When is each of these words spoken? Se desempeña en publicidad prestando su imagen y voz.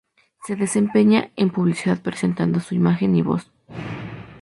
Se 0.45 0.55
desempeña 0.55 1.29
en 1.35 1.51
publicidad 1.51 1.99
prestando 2.01 2.59
su 2.59 2.73
imagen 2.73 3.15
y 3.15 3.21
voz. 3.21 3.51